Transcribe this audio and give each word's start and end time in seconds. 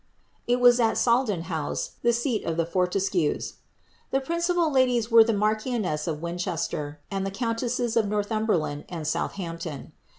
It 0.47 0.59
was 0.59 0.79
at 0.79 0.97
Salden 0.97 1.43
House, 1.43 1.91
the 2.01 2.11
seat 2.11 2.43
of 2.43 2.57
the 2.57 2.65
Fortescues. 2.65 3.57
The 4.09 4.19
principal 4.19 4.71
ladies 4.71 5.11
were 5.11 5.23
the 5.23 5.31
marchioness 5.31 6.07
of 6.07 6.23
Winchester, 6.23 6.99
and 7.11 7.23
the 7.23 7.29
countesses 7.29 7.95
of 7.95 8.07
Northumberland 8.07 8.85
and 8.89 9.05
Southampton. 9.05 9.91